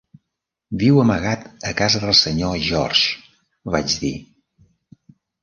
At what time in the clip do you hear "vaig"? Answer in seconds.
3.77-3.95